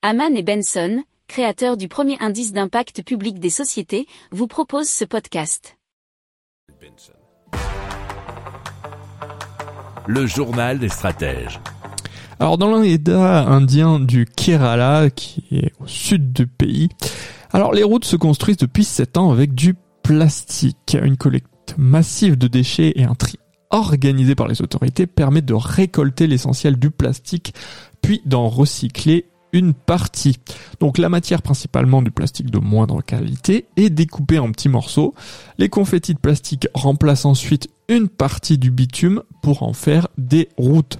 Haman 0.00 0.36
et 0.36 0.44
Benson, 0.44 1.02
créateurs 1.26 1.76
du 1.76 1.88
premier 1.88 2.16
indice 2.20 2.52
d'impact 2.52 3.02
public 3.02 3.40
des 3.40 3.50
sociétés, 3.50 4.06
vous 4.30 4.46
proposent 4.46 4.88
ce 4.88 5.04
podcast. 5.04 5.76
Le 10.06 10.24
journal 10.24 10.78
des 10.78 10.88
stratèges. 10.88 11.58
Alors 12.38 12.58
dans 12.58 12.80
l'État 12.80 13.48
indien 13.48 13.98
du 13.98 14.24
Kerala, 14.24 15.10
qui 15.10 15.42
est 15.50 15.72
au 15.80 15.88
sud 15.88 16.32
du 16.32 16.46
pays, 16.46 16.90
alors 17.50 17.72
les 17.72 17.82
routes 17.82 18.04
se 18.04 18.14
construisent 18.14 18.58
depuis 18.58 18.84
7 18.84 19.16
ans 19.16 19.32
avec 19.32 19.52
du 19.52 19.74
plastique. 20.04 20.96
Une 21.02 21.16
collecte 21.16 21.74
massive 21.76 22.38
de 22.38 22.46
déchets 22.46 22.92
et 22.94 23.02
un 23.02 23.16
tri 23.16 23.40
organisé 23.70 24.36
par 24.36 24.46
les 24.46 24.62
autorités 24.62 25.08
permet 25.08 25.42
de 25.42 25.54
récolter 25.54 26.28
l'essentiel 26.28 26.76
du 26.76 26.92
plastique 26.92 27.52
puis 28.00 28.22
d'en 28.26 28.48
recycler 28.48 29.26
une 29.52 29.74
partie. 29.74 30.38
Donc 30.80 30.98
la 30.98 31.08
matière 31.08 31.42
principalement 31.42 32.02
du 32.02 32.10
plastique 32.10 32.50
de 32.50 32.58
moindre 32.58 33.02
qualité 33.02 33.66
est 33.76 33.90
découpée 33.90 34.38
en 34.38 34.50
petits 34.52 34.68
morceaux. 34.68 35.14
Les 35.58 35.68
confettis 35.68 36.14
de 36.14 36.18
plastique 36.18 36.68
remplacent 36.74 37.26
ensuite 37.26 37.68
une 37.88 38.08
partie 38.08 38.58
du 38.58 38.70
bitume 38.70 39.22
pour 39.42 39.62
en 39.62 39.72
faire 39.72 40.08
des 40.18 40.48
routes. 40.58 40.98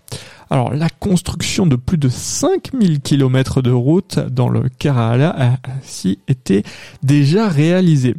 Alors 0.50 0.72
la 0.72 0.88
construction 0.88 1.66
de 1.66 1.76
plus 1.76 1.98
de 1.98 2.08
5000 2.08 3.00
km 3.00 3.60
de 3.60 3.70
routes 3.70 4.18
dans 4.18 4.48
le 4.48 4.68
Kerala 4.78 5.34
a 5.36 5.58
ainsi 5.70 6.18
été 6.28 6.62
déjà 7.02 7.48
réalisée. 7.48 8.14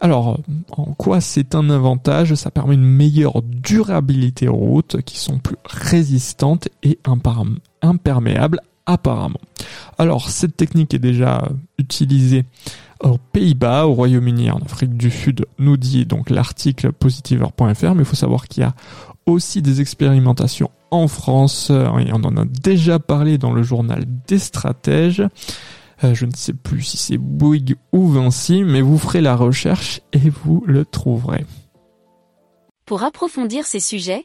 Alors, 0.00 0.40
en 0.70 0.94
quoi 0.94 1.20
c'est 1.20 1.54
un 1.54 1.68
avantage? 1.70 2.34
Ça 2.34 2.50
permet 2.50 2.74
une 2.74 2.84
meilleure 2.84 3.42
durabilité 3.42 4.48
aux 4.48 4.56
routes 4.56 5.02
qui 5.02 5.18
sont 5.18 5.38
plus 5.38 5.56
résistantes 5.64 6.68
et 6.82 6.98
imperméables 7.82 8.60
apparemment. 8.92 9.40
Alors 9.98 10.30
cette 10.30 10.56
technique 10.56 10.94
est 10.94 10.98
déjà 10.98 11.48
utilisée 11.78 12.44
aux 13.02 13.18
Pays-Bas, 13.18 13.86
au 13.86 13.94
Royaume-Uni, 13.94 14.50
en 14.50 14.58
Afrique 14.58 14.96
du 14.96 15.10
Sud, 15.10 15.46
nous 15.58 15.76
dit 15.76 16.04
donc 16.04 16.28
l'article 16.28 16.92
positiver.fr, 16.92 17.94
mais 17.94 18.02
il 18.02 18.04
faut 18.04 18.16
savoir 18.16 18.46
qu'il 18.46 18.62
y 18.62 18.66
a 18.66 18.74
aussi 19.26 19.62
des 19.62 19.80
expérimentations 19.80 20.70
en 20.90 21.08
France, 21.08 21.70
et 21.70 22.12
on 22.12 22.24
en 22.24 22.36
a 22.36 22.44
déjà 22.44 22.98
parlé 22.98 23.38
dans 23.38 23.52
le 23.52 23.62
journal 23.62 24.04
des 24.26 24.38
stratèges. 24.38 25.22
Euh, 26.02 26.14
je 26.14 26.26
ne 26.26 26.32
sais 26.34 26.54
plus 26.54 26.82
si 26.82 26.96
c'est 26.96 27.18
Bouygues 27.18 27.76
ou 27.92 28.08
Vinci, 28.08 28.64
mais 28.64 28.80
vous 28.80 28.98
ferez 28.98 29.20
la 29.20 29.36
recherche 29.36 30.00
et 30.12 30.30
vous 30.30 30.64
le 30.66 30.84
trouverez. 30.84 31.44
Pour 32.86 33.02
approfondir 33.02 33.66
ces 33.66 33.80
sujets, 33.80 34.24